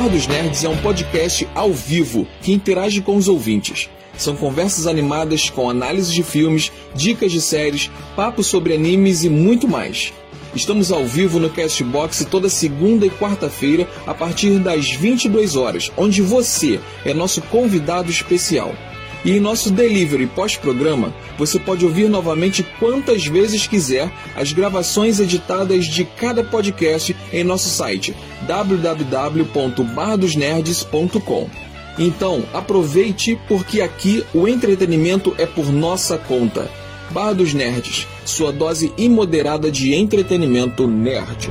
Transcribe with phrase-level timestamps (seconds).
[0.00, 3.90] Bar dos Nerds é um podcast ao vivo que interage com os ouvintes.
[4.16, 9.68] São conversas animadas com análises de filmes, dicas de séries, papo sobre animes e muito
[9.68, 10.10] mais.
[10.54, 16.22] Estamos ao vivo no Castbox toda segunda e quarta-feira a partir das 22 horas, onde
[16.22, 18.72] você é nosso convidado especial.
[19.24, 25.84] E em nosso delivery pós-programa, você pode ouvir novamente quantas vezes quiser as gravações editadas
[25.86, 28.14] de cada podcast em nosso site
[28.46, 31.46] www.bardosnerds.com.
[31.98, 36.70] Então, aproveite porque aqui o entretenimento é por nossa conta.
[37.10, 41.50] Bar dos Nerds, sua dose imoderada de entretenimento nerd.